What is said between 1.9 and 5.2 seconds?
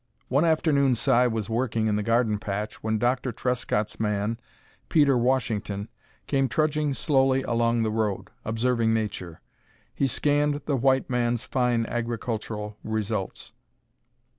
the garden patch, when Doctor Trescott's man, Peter